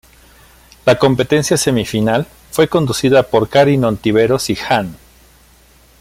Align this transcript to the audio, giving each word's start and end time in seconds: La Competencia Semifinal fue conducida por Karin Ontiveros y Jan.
La 0.87 0.97
Competencia 0.97 1.57
Semifinal 1.57 2.25
fue 2.49 2.67
conducida 2.67 3.21
por 3.21 3.47
Karin 3.49 3.85
Ontiveros 3.85 4.49
y 4.49 4.55
Jan. 4.55 4.97